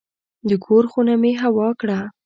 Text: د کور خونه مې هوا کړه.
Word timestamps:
د 0.49 0.51
کور 0.65 0.83
خونه 0.91 1.13
مې 1.21 1.31
هوا 1.43 1.69
کړه. 1.81 1.99